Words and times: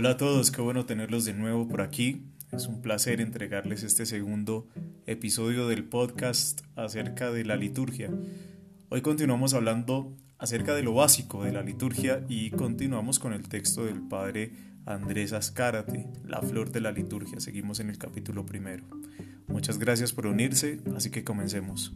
Hola 0.00 0.10
a 0.10 0.16
todos, 0.16 0.52
qué 0.52 0.60
bueno 0.60 0.86
tenerlos 0.86 1.24
de 1.24 1.34
nuevo 1.34 1.66
por 1.66 1.80
aquí. 1.80 2.22
Es 2.52 2.68
un 2.68 2.82
placer 2.82 3.20
entregarles 3.20 3.82
este 3.82 4.06
segundo 4.06 4.68
episodio 5.06 5.66
del 5.66 5.82
podcast 5.82 6.60
acerca 6.76 7.32
de 7.32 7.44
la 7.44 7.56
liturgia. 7.56 8.08
Hoy 8.90 9.00
continuamos 9.00 9.54
hablando 9.54 10.14
acerca 10.38 10.76
de 10.76 10.84
lo 10.84 10.94
básico 10.94 11.42
de 11.42 11.50
la 11.50 11.62
liturgia 11.62 12.24
y 12.28 12.50
continuamos 12.50 13.18
con 13.18 13.32
el 13.32 13.48
texto 13.48 13.86
del 13.86 14.00
padre 14.00 14.52
Andrés 14.86 15.32
Azcárate, 15.32 16.06
La 16.24 16.42
flor 16.42 16.70
de 16.70 16.80
la 16.80 16.92
liturgia. 16.92 17.40
Seguimos 17.40 17.80
en 17.80 17.90
el 17.90 17.98
capítulo 17.98 18.46
primero. 18.46 18.84
Muchas 19.48 19.80
gracias 19.80 20.12
por 20.12 20.28
unirse, 20.28 20.78
así 20.94 21.10
que 21.10 21.24
comencemos. 21.24 21.92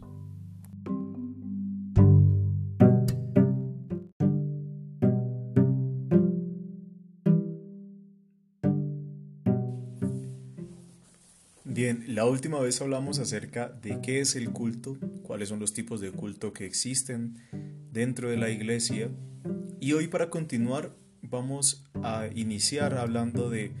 La 12.13 12.25
última 12.25 12.59
vez 12.59 12.79
hablamos 12.79 13.17
acerca 13.17 13.69
de 13.69 13.99
qué 13.99 14.21
es 14.21 14.35
el 14.35 14.51
culto, 14.51 14.99
cuáles 15.23 15.49
son 15.49 15.59
los 15.59 15.73
tipos 15.73 15.99
de 15.99 16.11
culto 16.11 16.53
que 16.53 16.63
existen 16.63 17.39
dentro 17.91 18.29
de 18.29 18.37
la 18.37 18.51
iglesia 18.51 19.09
y 19.79 19.93
hoy 19.93 20.07
para 20.07 20.29
continuar 20.29 20.95
vamos 21.23 21.85
a 22.03 22.27
iniciar 22.35 22.93
hablando 22.93 23.49
de 23.49 23.71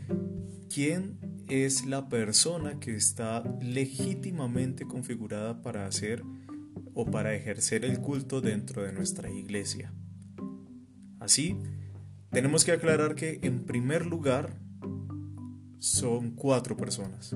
quién 0.67 1.19
es 1.47 1.85
la 1.85 2.09
persona 2.09 2.79
que 2.79 2.95
está 2.95 3.43
legítimamente 3.61 4.85
configurada 4.87 5.61
para 5.61 5.85
hacer 5.85 6.23
o 6.95 7.05
para 7.05 7.35
ejercer 7.35 7.85
el 7.85 7.99
culto 7.99 8.41
dentro 8.41 8.81
de 8.81 8.93
nuestra 8.93 9.29
iglesia. 9.29 9.93
Así, 11.19 11.55
tenemos 12.31 12.65
que 12.65 12.71
aclarar 12.71 13.13
que 13.13 13.39
en 13.43 13.63
primer 13.63 14.07
lugar 14.07 14.59
son 15.77 16.31
cuatro 16.31 16.75
personas 16.75 17.35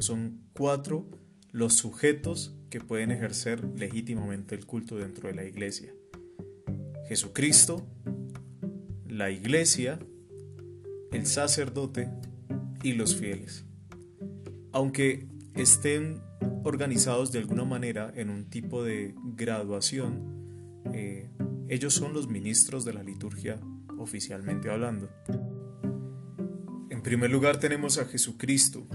son 0.00 0.40
cuatro 0.52 1.08
los 1.52 1.74
sujetos 1.74 2.54
que 2.70 2.80
pueden 2.80 3.10
ejercer 3.10 3.64
legítimamente 3.76 4.54
el 4.54 4.66
culto 4.66 4.96
dentro 4.96 5.28
de 5.28 5.34
la 5.34 5.44
iglesia. 5.44 5.92
Jesucristo, 7.08 7.86
la 9.06 9.30
iglesia, 9.30 9.98
el 11.12 11.26
sacerdote 11.26 12.10
y 12.82 12.92
los 12.92 13.16
fieles. 13.16 13.64
Aunque 14.72 15.26
estén 15.54 16.20
organizados 16.64 17.32
de 17.32 17.38
alguna 17.38 17.64
manera 17.64 18.12
en 18.14 18.30
un 18.30 18.50
tipo 18.50 18.84
de 18.84 19.14
graduación, 19.36 20.82
eh, 20.92 21.30
ellos 21.68 21.94
son 21.94 22.12
los 22.12 22.28
ministros 22.28 22.84
de 22.84 22.92
la 22.92 23.02
liturgia 23.02 23.58
oficialmente 23.98 24.70
hablando. 24.70 25.08
En 26.90 27.02
primer 27.02 27.30
lugar 27.30 27.58
tenemos 27.58 27.98
a 27.98 28.04
Jesucristo, 28.04 28.86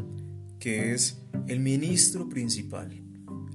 que 0.63 0.93
es 0.93 1.17
el 1.49 1.59
ministro 1.59 2.29
principal, 2.29 3.03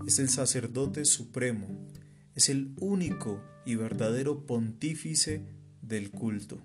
es 0.06 0.19
el 0.19 0.28
sacerdote 0.28 1.06
supremo, 1.06 1.89
es 2.34 2.50
el 2.50 2.75
único 2.81 3.42
y 3.65 3.77
verdadero 3.77 4.45
pontífice 4.45 5.41
del 5.81 6.11
culto. 6.11 6.62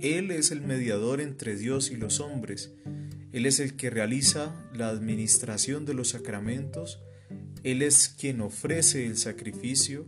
Él 0.00 0.30
es 0.30 0.52
el 0.52 0.62
mediador 0.62 1.20
entre 1.20 1.54
Dios 1.54 1.90
y 1.90 1.96
los 1.96 2.20
hombres, 2.20 2.72
Él 3.30 3.44
es 3.44 3.60
el 3.60 3.76
que 3.76 3.90
realiza 3.90 4.54
la 4.72 4.88
administración 4.88 5.84
de 5.84 5.92
los 5.92 6.08
sacramentos, 6.08 7.02
Él 7.62 7.82
es 7.82 8.08
quien 8.08 8.40
ofrece 8.40 9.04
el 9.04 9.18
sacrificio, 9.18 10.06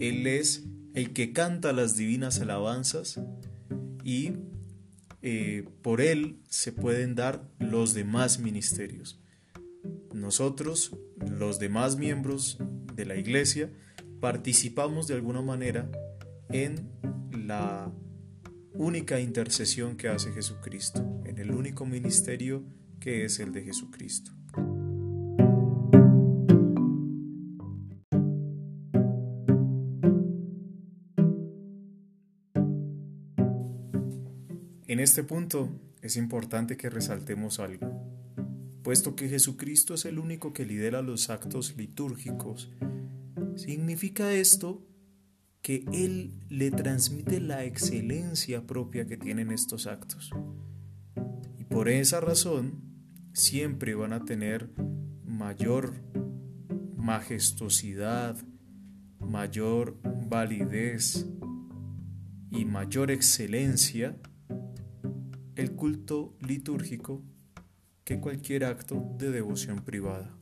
Él 0.00 0.26
es 0.26 0.64
el 0.94 1.12
que 1.12 1.34
canta 1.34 1.74
las 1.74 1.94
divinas 1.94 2.40
alabanzas. 2.40 3.20
Y 4.02 4.32
eh, 5.28 5.64
por 5.82 6.00
él 6.00 6.38
se 6.48 6.70
pueden 6.70 7.16
dar 7.16 7.50
los 7.58 7.94
demás 7.94 8.38
ministerios. 8.38 9.20
Nosotros, 10.14 10.96
los 11.28 11.58
demás 11.58 11.96
miembros 11.96 12.58
de 12.94 13.06
la 13.06 13.16
iglesia, 13.16 13.72
participamos 14.20 15.08
de 15.08 15.14
alguna 15.14 15.42
manera 15.42 15.90
en 16.50 16.88
la 17.32 17.92
única 18.72 19.18
intercesión 19.18 19.96
que 19.96 20.06
hace 20.06 20.30
Jesucristo, 20.30 21.04
en 21.24 21.38
el 21.38 21.50
único 21.50 21.84
ministerio 21.84 22.62
que 23.00 23.24
es 23.24 23.40
el 23.40 23.50
de 23.50 23.64
Jesucristo. 23.64 24.30
Este 35.06 35.22
punto 35.22 35.70
es 36.02 36.16
importante 36.16 36.76
que 36.76 36.90
resaltemos 36.90 37.60
algo. 37.60 37.86
Puesto 38.82 39.14
que 39.14 39.28
Jesucristo 39.28 39.94
es 39.94 40.04
el 40.04 40.18
único 40.18 40.52
que 40.52 40.66
lidera 40.66 41.00
los 41.00 41.30
actos 41.30 41.76
litúrgicos, 41.76 42.72
significa 43.54 44.32
esto 44.32 44.84
que 45.62 45.84
Él 45.92 46.34
le 46.48 46.72
transmite 46.72 47.40
la 47.40 47.62
excelencia 47.62 48.66
propia 48.66 49.06
que 49.06 49.16
tienen 49.16 49.52
estos 49.52 49.86
actos. 49.86 50.32
Y 51.56 51.62
por 51.62 51.88
esa 51.88 52.20
razón, 52.20 52.82
siempre 53.32 53.94
van 53.94 54.12
a 54.12 54.24
tener 54.24 54.70
mayor 55.24 55.94
majestuosidad, 56.96 58.36
mayor 59.20 60.00
validez 60.28 61.28
y 62.50 62.64
mayor 62.64 63.12
excelencia 63.12 64.16
el 65.56 65.72
culto 65.72 66.34
litúrgico 66.46 67.22
que 68.04 68.20
cualquier 68.20 68.64
acto 68.64 69.02
de 69.18 69.30
devoción 69.30 69.82
privada. 69.82 70.36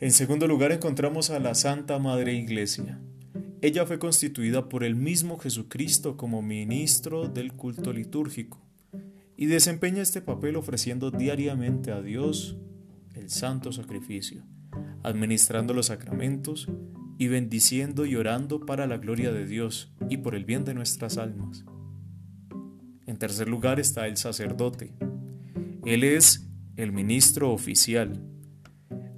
En 0.00 0.12
segundo 0.12 0.46
lugar 0.48 0.72
encontramos 0.72 1.30
a 1.30 1.38
la 1.38 1.54
Santa 1.54 1.98
Madre 2.00 2.34
Iglesia. 2.34 3.00
Ella 3.62 3.86
fue 3.86 3.98
constituida 3.98 4.68
por 4.68 4.82
el 4.82 4.96
mismo 4.96 5.38
Jesucristo 5.38 6.16
como 6.16 6.42
ministro 6.42 7.28
del 7.28 7.52
culto 7.52 7.92
litúrgico 7.92 8.60
y 9.36 9.46
desempeña 9.46 10.02
este 10.02 10.20
papel 10.20 10.56
ofreciendo 10.56 11.10
diariamente 11.10 11.92
a 11.92 12.02
Dios 12.02 12.56
el 13.16 13.30
santo 13.30 13.72
sacrificio, 13.72 14.44
administrando 15.02 15.74
los 15.74 15.86
sacramentos 15.86 16.68
y 17.18 17.28
bendiciendo 17.28 18.06
y 18.06 18.16
orando 18.16 18.60
para 18.66 18.86
la 18.86 18.98
gloria 18.98 19.32
de 19.32 19.46
Dios 19.46 19.92
y 20.08 20.18
por 20.18 20.34
el 20.34 20.44
bien 20.44 20.64
de 20.64 20.74
nuestras 20.74 21.18
almas. 21.18 21.64
En 23.06 23.18
tercer 23.18 23.48
lugar 23.48 23.80
está 23.80 24.06
el 24.06 24.16
sacerdote. 24.16 24.94
Él 25.84 26.04
es 26.04 26.48
el 26.76 26.92
ministro 26.92 27.52
oficial. 27.52 28.22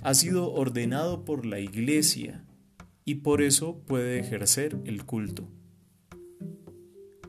Ha 0.03 0.15
sido 0.15 0.53
ordenado 0.53 1.25
por 1.25 1.45
la 1.45 1.59
iglesia 1.59 2.45
y 3.05 3.17
por 3.17 3.43
eso 3.43 3.83
puede 3.87 4.21
ejercer 4.21 4.79
el 4.85 5.05
culto. 5.05 5.51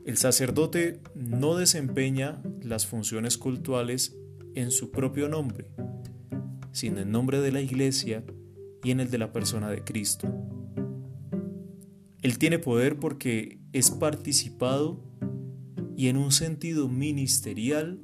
El 0.04 0.16
sacerdote 0.16 1.00
no 1.14 1.56
desempeña 1.56 2.42
las 2.62 2.86
funciones 2.86 3.38
cultuales 3.38 4.16
en 4.54 4.70
su 4.70 4.90
propio 4.90 5.28
nombre, 5.28 5.68
sino 6.72 7.00
en 7.00 7.10
nombre 7.10 7.40
de 7.40 7.52
la 7.52 7.60
Iglesia 7.60 8.24
y 8.82 8.90
en 8.90 9.00
el 9.00 9.10
de 9.10 9.18
la 9.18 9.32
persona 9.32 9.70
de 9.70 9.84
Cristo. 9.84 10.32
Él 12.22 12.38
tiene 12.38 12.58
poder 12.58 12.98
porque 12.98 13.60
es 13.72 13.90
participado 13.90 15.02
y 15.96 16.08
en 16.08 16.16
un 16.16 16.32
sentido 16.32 16.88
ministerial, 16.88 18.00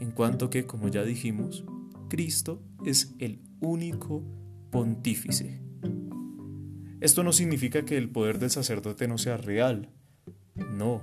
en 0.00 0.10
cuanto 0.12 0.50
que, 0.50 0.66
como 0.66 0.88
ya 0.88 1.04
dijimos, 1.04 1.64
Cristo 2.08 2.62
es 2.84 3.14
el 3.18 3.42
único 3.60 4.24
pontífice. 4.70 5.60
Esto 7.00 7.22
no 7.22 7.32
significa 7.32 7.84
que 7.84 7.96
el 7.96 8.10
poder 8.10 8.38
del 8.38 8.50
sacerdote 8.50 9.06
no 9.06 9.18
sea 9.18 9.36
real. 9.36 9.90
No, 10.72 11.02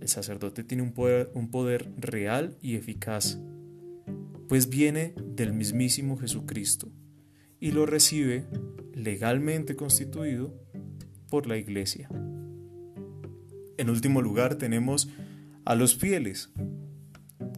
el 0.00 0.08
sacerdote 0.08 0.64
tiene 0.64 0.82
un 0.82 0.92
poder, 0.92 1.30
un 1.34 1.50
poder 1.50 1.92
real 1.98 2.56
y 2.62 2.76
eficaz 2.76 3.38
pues 4.50 4.68
viene 4.68 5.14
del 5.24 5.52
mismísimo 5.52 6.16
Jesucristo 6.16 6.88
y 7.60 7.70
lo 7.70 7.86
recibe 7.86 8.48
legalmente 8.92 9.76
constituido 9.76 10.52
por 11.28 11.46
la 11.46 11.56
iglesia. 11.56 12.08
En 13.78 13.90
último 13.90 14.20
lugar 14.20 14.56
tenemos 14.56 15.08
a 15.64 15.76
los 15.76 15.94
fieles, 15.94 16.50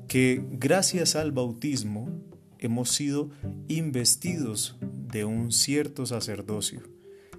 que 0.07 0.45
gracias 0.51 1.17
al 1.17 1.33
bautismo 1.33 2.11
hemos 2.59 2.91
sido 2.91 3.31
investidos 3.69 4.77
de 4.83 5.25
un 5.25 5.51
cierto 5.51 6.05
sacerdocio, 6.05 6.83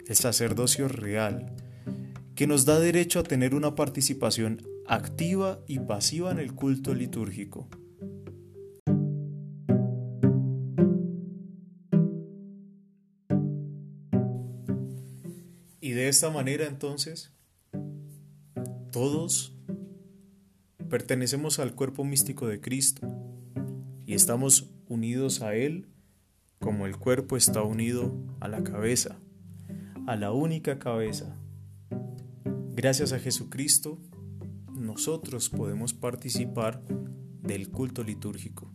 el 0.07 0.15
sacerdocio 0.15 0.87
real, 0.87 1.55
que 2.33 2.47
nos 2.47 2.65
da 2.65 2.79
derecho 2.79 3.19
a 3.19 3.23
tener 3.23 3.53
una 3.53 3.75
participación 3.75 4.63
activa 4.87 5.59
y 5.67 5.77
pasiva 5.77 6.31
en 6.31 6.39
el 6.39 6.55
culto 6.55 6.95
litúrgico 6.95 7.69
esta 16.13 16.29
manera 16.29 16.67
entonces, 16.67 17.33
todos 18.91 19.57
pertenecemos 20.87 21.57
al 21.57 21.73
cuerpo 21.73 22.03
místico 22.03 22.45
de 22.47 22.61
Cristo 22.61 23.07
y 24.05 24.13
estamos 24.13 24.69
unidos 24.87 25.41
a 25.41 25.55
Él 25.55 25.87
como 26.59 26.85
el 26.85 26.97
cuerpo 26.97 27.35
está 27.35 27.63
unido 27.63 28.13
a 28.39 28.47
la 28.47 28.63
cabeza, 28.63 29.17
a 30.05 30.15
la 30.15 30.31
única 30.31 30.77
cabeza. 30.77 31.35
Gracias 32.75 33.11
a 33.11 33.17
Jesucristo, 33.17 33.97
nosotros 34.71 35.49
podemos 35.49 35.95
participar 35.95 36.83
del 37.41 37.71
culto 37.71 38.03
litúrgico 38.03 38.71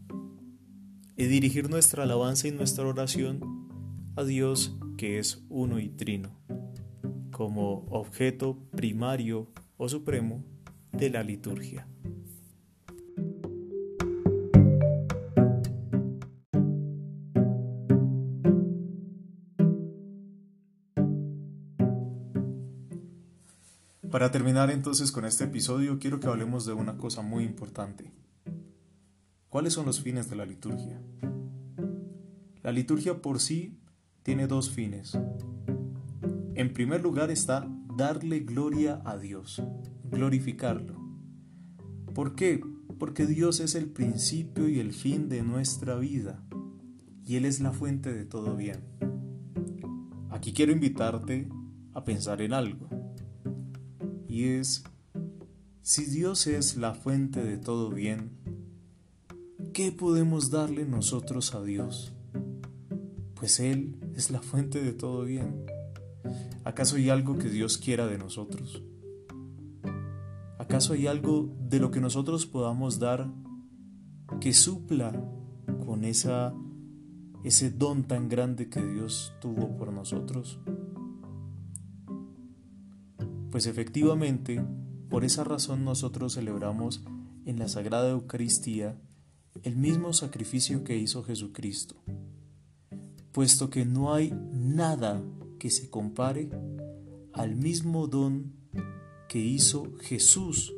y 1.17 1.27
dirigir 1.27 1.71
nuestra 1.71 2.03
alabanza 2.03 2.49
y 2.49 2.51
nuestra 2.51 2.85
oración 2.85 3.69
a 4.17 4.25
Dios 4.25 4.77
que 4.99 5.21
es 5.21 5.45
uno 5.49 5.79
y 5.79 5.89
trino, 5.89 6.38
como 7.39 7.87
objeto 7.91 8.59
primario 8.73 9.47
o 9.77 9.89
supremo 9.89 10.43
de 10.91 11.09
la 11.09 11.23
liturgia. 11.23 11.87
Para 24.11 24.33
terminar 24.33 24.73
entonces 24.73 25.13
con 25.13 25.25
este 25.25 25.45
episodio, 25.45 26.01
quiero 26.01 26.19
que 26.19 26.27
hablemos 26.27 26.67
de 26.67 26.73
una 26.73 26.99
cosa 26.99 27.23
muy 27.23 27.45
importante. 27.45 28.11
¿Cuáles 29.49 29.75
son 29.75 29.87
los 29.87 30.01
fines 30.01 30.29
de 30.29 30.35
la 30.35 30.45
liturgia? 30.45 31.01
La 32.65 32.73
liturgia 32.73 33.23
por 33.23 33.39
sí 33.39 33.79
tiene 34.25 34.49
dos 34.49 34.71
fines. 34.71 35.17
En 36.59 36.73
primer 36.73 37.01
lugar 37.01 37.31
está 37.31 37.69
darle 37.97 38.41
gloria 38.41 39.01
a 39.05 39.17
Dios, 39.17 39.63
glorificarlo. 40.11 40.97
¿Por 42.13 42.35
qué? 42.35 42.61
Porque 42.99 43.27
Dios 43.27 43.61
es 43.61 43.77
el 43.77 43.87
principio 43.87 44.69
y 44.69 44.81
el 44.81 44.93
fin 44.93 45.29
de 45.29 45.45
nuestra 45.45 45.95
vida 45.95 46.45
y 47.25 47.37
Él 47.37 47.45
es 47.45 47.61
la 47.61 47.71
fuente 47.71 48.13
de 48.13 48.25
todo 48.25 48.57
bien. 48.57 48.81
Aquí 50.31 50.53
quiero 50.53 50.73
invitarte 50.73 51.49
a 51.95 52.03
pensar 52.03 52.43
en 52.43 52.53
algo 52.53 52.89
y 54.27 54.47
es, 54.47 54.83
si 55.83 56.07
Dios 56.07 56.49
es 56.49 56.77
la 56.77 56.93
fuente 56.93 57.45
de 57.45 57.59
todo 57.59 57.89
bien, 57.91 58.33
¿qué 59.73 59.93
podemos 59.93 60.51
darle 60.51 60.87
nosotros 60.87 61.55
a 61.55 61.63
Dios? 61.63 62.15
Pues 63.37 63.61
Él 63.61 63.95
es 64.17 64.33
la 64.33 64.43
fuente 64.43 64.83
de 64.83 64.93
todo 64.93 65.25
bien. 65.25 65.78
¿Acaso 66.69 66.97
hay 66.97 67.09
algo 67.09 67.39
que 67.39 67.49
Dios 67.49 67.79
quiera 67.79 68.07
de 68.07 68.19
nosotros? 68.19 68.83
¿Acaso 70.59 70.93
hay 70.93 71.07
algo 71.07 71.51
de 71.67 71.81
lo 71.81 71.91
que 71.91 71.99
nosotros 71.99 72.45
podamos 72.45 72.99
dar 72.99 73.33
que 74.39 74.53
supla 74.53 75.19
con 75.87 76.05
esa, 76.05 76.53
ese 77.43 77.71
don 77.71 78.05
tan 78.05 78.29
grande 78.29 78.69
que 78.69 78.85
Dios 78.85 79.33
tuvo 79.41 79.79
por 79.79 79.95
nosotros? 79.95 80.61
Pues 83.51 83.65
efectivamente, 83.65 84.63
por 85.09 85.25
esa 85.25 85.45
razón 85.45 85.87
nosotros 85.87 86.35
celebramos 86.35 87.03
en 87.47 87.59
la 87.59 87.69
Sagrada 87.69 88.11
Eucaristía 88.11 89.01
el 89.63 89.75
mismo 89.77 90.13
sacrificio 90.13 90.85
que 90.85 90.99
hizo 90.99 91.25
Jesucristo, 91.25 91.97
puesto 93.33 93.71
que 93.71 93.87
no 93.87 94.13
hay 94.13 94.35
nada 94.53 95.23
que 95.59 95.71
se 95.71 95.91
compare 95.91 96.51
al 97.33 97.57
mismo 97.57 98.07
don 98.07 98.53
que 99.29 99.39
hizo 99.39 99.93
Jesús, 100.01 100.75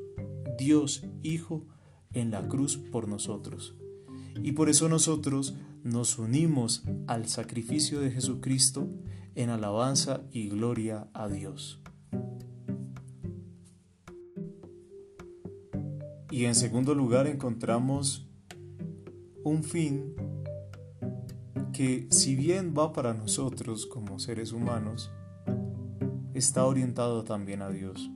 Dios 0.59 1.05
Hijo, 1.23 1.67
en 2.12 2.31
la 2.31 2.49
cruz 2.49 2.77
por 2.77 3.09
nosotros. 3.09 3.77
Y 4.43 4.53
por 4.53 4.69
eso 4.69 4.88
nosotros 4.88 5.55
nos 5.85 6.19
unimos 6.19 6.82
al 7.06 7.29
sacrificio 7.29 8.00
de 8.00 8.11
Jesucristo 8.11 8.88
en 9.35 9.50
alabanza 9.50 10.23
y 10.32 10.49
gloria 10.49 11.09
a 11.15 11.29
Dios. 11.29 11.81
Y 16.31 16.44
en 16.44 16.55
segundo 16.55 16.94
lugar 16.94 17.27
encontramos 17.27 18.29
un 19.43 19.65
fin 19.65 20.15
que 21.81 22.06
si 22.11 22.37
bien 22.37 22.75
va 22.77 22.93
para 22.93 23.15
nosotros 23.15 23.87
como 23.87 24.19
seres 24.19 24.53
humanos, 24.53 25.11
está 26.35 26.67
orientado 26.67 27.25
también 27.25 27.62
a 27.62 27.71
Dios. 27.71 28.11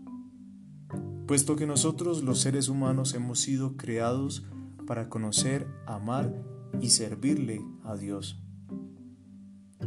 Puesto 1.26 1.56
que 1.56 1.66
nosotros 1.66 2.22
los 2.22 2.42
seres 2.42 2.68
humanos 2.68 3.14
hemos 3.14 3.40
sido 3.40 3.78
creados 3.78 4.46
para 4.86 5.08
conocer, 5.08 5.66
amar 5.86 6.44
y 6.82 6.90
servirle 6.90 7.62
a 7.84 7.96
Dios. 7.96 8.38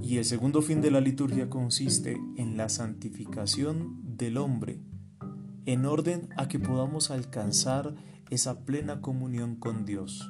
Y 0.01 0.17
el 0.17 0.25
segundo 0.25 0.63
fin 0.63 0.81
de 0.81 0.89
la 0.89 0.99
liturgia 0.99 1.47
consiste 1.47 2.19
en 2.35 2.57
la 2.57 2.69
santificación 2.69 4.17
del 4.17 4.37
hombre, 4.37 4.81
en 5.67 5.85
orden 5.85 6.29
a 6.35 6.47
que 6.47 6.57
podamos 6.57 7.11
alcanzar 7.11 7.93
esa 8.31 8.65
plena 8.65 9.01
comunión 9.01 9.55
con 9.55 9.85
Dios. 9.85 10.27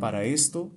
Para 0.00 0.24
esto, 0.24 0.76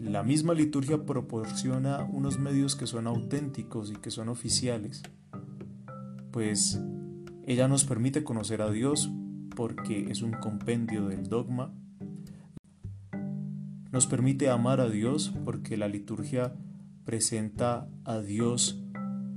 la 0.00 0.22
misma 0.22 0.54
liturgia 0.54 1.04
proporciona 1.04 2.04
unos 2.04 2.38
medios 2.38 2.76
que 2.76 2.86
son 2.86 3.06
auténticos 3.06 3.90
y 3.90 3.96
que 3.96 4.10
son 4.10 4.28
oficiales, 4.28 5.02
pues 6.30 6.80
ella 7.46 7.68
nos 7.68 7.84
permite 7.84 8.24
conocer 8.24 8.62
a 8.62 8.70
Dios 8.70 9.10
porque 9.54 10.10
es 10.10 10.22
un 10.22 10.32
compendio 10.32 11.08
del 11.08 11.28
dogma, 11.28 11.72
nos 13.90 14.06
permite 14.06 14.50
amar 14.50 14.80
a 14.80 14.90
Dios 14.90 15.32
porque 15.44 15.76
la 15.76 15.88
liturgia 15.88 16.54
presenta 17.04 17.88
a 18.04 18.18
Dios 18.18 18.82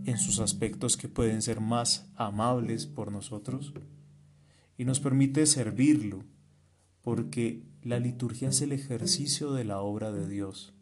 en 0.05 0.17
sus 0.17 0.39
aspectos 0.39 0.97
que 0.97 1.07
pueden 1.07 1.41
ser 1.41 1.61
más 1.61 2.11
amables 2.15 2.87
por 2.87 3.11
nosotros, 3.11 3.73
y 4.77 4.85
nos 4.85 4.99
permite 4.99 5.45
servirlo, 5.45 6.23
porque 7.01 7.63
la 7.81 7.99
liturgia 7.99 8.49
es 8.49 8.61
el 8.61 8.71
ejercicio 8.73 9.53
de 9.53 9.63
la 9.63 9.81
obra 9.81 10.11
de 10.11 10.27
Dios. 10.27 10.73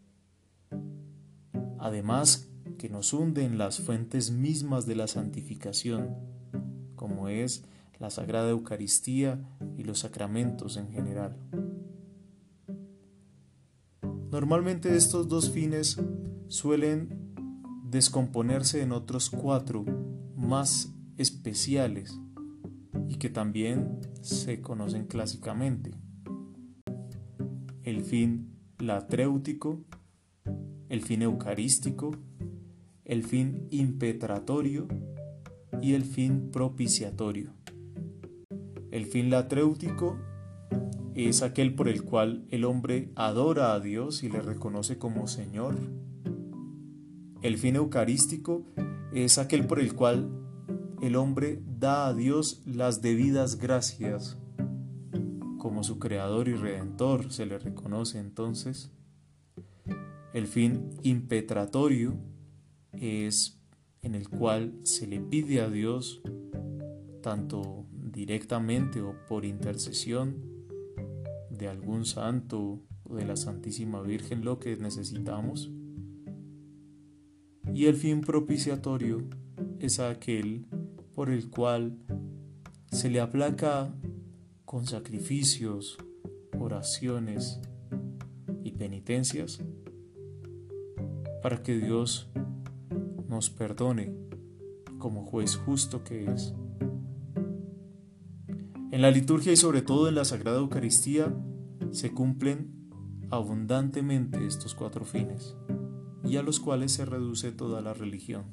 Además, 1.80 2.50
que 2.78 2.90
nos 2.90 3.14
hunde 3.14 3.44
en 3.44 3.58
las 3.58 3.80
fuentes 3.80 4.32
mismas 4.32 4.86
de 4.86 4.96
la 4.96 5.08
santificación, 5.08 6.16
como 6.96 7.30
es 7.30 7.66
la 8.00 8.10
Sagrada 8.10 8.50
Eucaristía 8.50 9.48
y 9.78 9.84
los 9.84 10.00
sacramentos 10.00 10.78
en 10.78 10.92
general. 10.92 11.38
Normalmente 14.32 14.96
estos 14.96 15.28
dos 15.28 15.52
fines 15.52 16.00
suelen 16.48 17.34
descomponerse 17.86 18.82
en 18.82 18.92
otros 18.92 19.30
cuatro 19.30 19.86
más 20.36 20.94
especiales 21.18 22.20
y 23.08 23.16
que 23.16 23.30
también 23.30 24.00
se 24.22 24.62
conocen 24.62 25.06
clásicamente. 25.06 25.92
El 27.88 28.04
fin 28.04 28.50
latréutico, 28.80 29.86
el 30.90 31.02
fin 31.02 31.22
eucarístico, 31.22 32.12
el 33.06 33.24
fin 33.24 33.66
impetratorio 33.72 34.90
y 35.82 35.94
el 35.94 36.04
fin 36.04 36.52
propiciatorio. 36.52 37.54
El 38.92 39.06
fin 39.06 39.30
latréutico 39.30 40.18
es 41.16 41.42
aquel 41.42 41.76
por 41.76 41.88
el 41.88 42.04
cual 42.04 42.46
el 42.50 42.66
hombre 42.66 43.10
adora 43.16 43.74
a 43.74 43.80
Dios 43.80 44.22
y 44.22 44.28
le 44.28 44.42
reconoce 44.42 44.98
como 44.98 45.28
Señor. 45.28 45.78
El 47.42 47.58
fin 47.58 47.78
eucarístico 47.78 48.66
es 49.14 49.38
aquel 49.38 49.66
por 49.66 49.80
el 49.80 49.96
cual 49.96 50.30
el 51.02 51.16
hombre 51.16 51.62
da 51.66 52.08
a 52.08 52.14
Dios 52.14 52.62
las 52.66 53.02
debidas 53.02 53.58
gracias. 53.58 54.38
Como 55.68 55.84
su 55.84 56.00
creador 56.00 56.48
y 56.48 56.54
redentor 56.54 57.30
se 57.30 57.46
le 57.46 57.60
reconoce 57.60 58.20
entonces. 58.20 58.90
El 60.34 60.48
fin 60.48 60.92
impetratorio 61.04 62.16
es 62.94 63.60
en 64.02 64.16
el 64.16 64.30
cual 64.30 64.80
se 64.84 65.08
le 65.08 65.20
pide 65.20 65.60
a 65.60 65.70
Dios, 65.70 66.22
tanto 67.22 67.86
directamente 67.92 69.02
o 69.02 69.14
por 69.28 69.44
intercesión 69.44 70.38
de 71.50 71.68
algún 71.68 72.06
santo 72.06 72.80
o 73.04 73.18
de 73.18 73.26
la 73.26 73.36
Santísima 73.36 74.02
Virgen, 74.02 74.46
lo 74.46 74.60
que 74.60 74.78
necesitamos. 74.78 75.70
Y 77.74 77.88
el 77.88 77.96
fin 77.96 78.22
propiciatorio 78.22 79.28
es 79.80 80.00
aquel 80.00 80.66
por 81.14 81.30
el 81.30 81.50
cual 81.50 81.98
se 82.90 83.10
le 83.10 83.20
aplaca 83.20 83.94
con 84.68 84.86
sacrificios, 84.86 85.98
oraciones 86.60 87.62
y 88.66 88.74
penitencias 88.74 89.62
para 91.42 91.64
que 91.64 91.78
Dios 91.78 92.28
nos 93.30 93.50
perdone 93.50 94.14
como 95.00 95.24
juez 95.24 95.56
justo 95.56 96.04
que 96.04 96.26
es. 96.26 96.54
En 98.92 99.02
la 99.02 99.10
liturgia 99.10 99.54
y 99.54 99.56
sobre 99.56 99.82
todo 99.82 100.10
en 100.10 100.16
la 100.16 100.26
Sagrada 100.26 100.58
Eucaristía 100.58 101.34
se 101.92 102.12
cumplen 102.12 102.90
abundantemente 103.30 104.46
estos 104.46 104.76
cuatro 104.76 105.06
fines 105.06 105.56
y 106.26 106.36
a 106.36 106.44
los 106.44 106.60
cuales 106.60 106.92
se 106.92 107.06
reduce 107.06 107.54
toda 107.54 107.80
la 107.80 107.94
religión. 107.94 108.44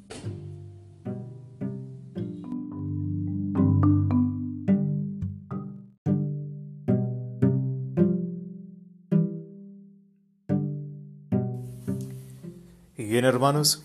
Bien 13.15 13.27
hermanos, 13.27 13.85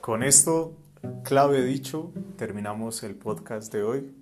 con 0.00 0.24
esto 0.24 0.74
clave 1.22 1.62
dicho, 1.64 2.12
terminamos 2.36 3.04
el 3.04 3.14
podcast 3.14 3.72
de 3.72 3.84
hoy. 3.84 4.12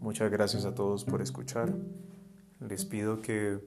Muchas 0.00 0.32
gracias 0.32 0.64
a 0.64 0.74
todos 0.74 1.04
por 1.04 1.22
escuchar. 1.22 1.72
Les 2.58 2.84
pido 2.84 3.22
que 3.22 3.60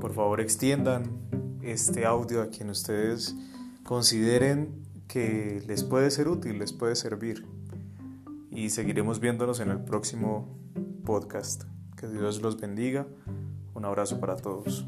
por 0.00 0.14
favor 0.14 0.40
extiendan 0.40 1.10
este 1.60 2.06
audio 2.06 2.40
a 2.40 2.50
quien 2.50 2.70
ustedes 2.70 3.34
consideren 3.82 4.86
que 5.08 5.60
les 5.66 5.82
puede 5.82 6.12
ser 6.12 6.28
útil, 6.28 6.60
les 6.60 6.72
puede 6.72 6.94
servir. 6.94 7.44
Y 8.52 8.70
seguiremos 8.70 9.18
viéndonos 9.18 9.58
en 9.58 9.70
el 9.72 9.80
próximo 9.80 10.56
podcast. 11.04 11.64
Que 11.96 12.06
Dios 12.06 12.40
los 12.42 12.60
bendiga. 12.60 13.08
Un 13.74 13.86
abrazo 13.86 14.20
para 14.20 14.36
todos. 14.36 14.86